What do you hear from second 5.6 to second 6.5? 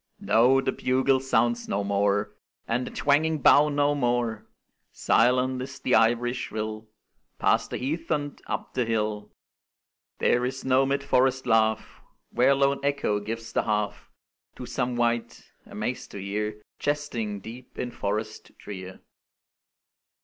is the ivory